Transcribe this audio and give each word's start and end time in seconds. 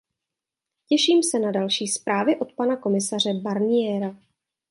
Těším 0.87 1.23
se 1.23 1.39
na 1.39 1.51
další 1.51 1.87
zprávy 1.87 2.35
od 2.39 2.53
pana 2.53 2.77
komisaře 2.77 3.33
Barniera. 3.33 4.17